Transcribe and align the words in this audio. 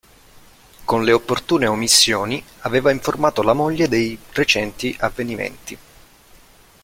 Con 0.83 1.03
le 1.03 1.11
opportune 1.11 1.67
omissioni, 1.67 2.43
aveva 2.61 2.89
informato 2.89 3.43
la 3.43 3.53
moglie 3.53 3.87
dei 3.87 4.17
recenti 4.33 4.97
avvenimenti. 4.99 5.77